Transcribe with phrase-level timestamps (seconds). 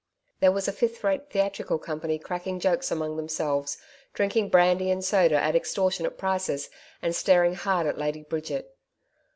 [0.39, 3.77] There was a fifth rate theatrical company cracking jokes among themselves,
[4.15, 6.71] drinking brandy and soda at extortionate prices,
[7.03, 8.75] and staring hard at Lady Bridget.